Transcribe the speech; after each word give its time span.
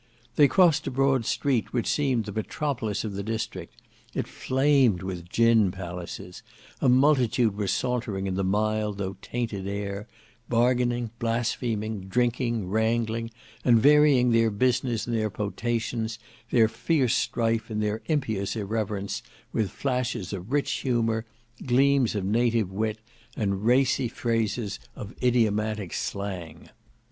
They 0.35 0.47
crossed 0.47 0.87
a 0.87 0.89
broad 0.89 1.25
street 1.27 1.73
which 1.73 1.85
seemed 1.85 2.25
the 2.25 2.31
metropolis 2.31 3.03
of 3.03 3.13
the 3.13 3.21
district; 3.21 3.75
it 4.15 4.25
flamed 4.27 5.03
with 5.03 5.29
gin 5.29 5.69
palaces; 5.71 6.41
a 6.81 6.89
multitude 6.89 7.55
were 7.55 7.67
sauntering 7.67 8.25
in 8.25 8.33
the 8.33 8.43
mild 8.43 8.97
though 8.97 9.15
tainted 9.21 9.67
air; 9.67 10.07
bargaining, 10.49 11.11
blaspheming, 11.19 12.05
drinking, 12.07 12.67
wrangling: 12.67 13.29
and 13.63 13.77
varying 13.77 14.31
their 14.31 14.49
business 14.49 15.05
and 15.05 15.15
their 15.15 15.29
potations, 15.29 16.17
their 16.49 16.67
fierce 16.67 17.13
strife 17.13 17.69
and 17.69 17.79
their 17.83 18.01
impious 18.07 18.55
irreverence, 18.55 19.21
with 19.53 19.69
flashes 19.69 20.33
of 20.33 20.51
rich 20.51 20.71
humour, 20.79 21.27
gleams 21.63 22.15
of 22.15 22.25
native 22.25 22.71
wit, 22.71 22.97
and 23.37 23.65
racy 23.67 24.07
phrases 24.07 24.79
of 24.95 25.13
idiomatic 25.21 25.93
slang. 25.93 26.69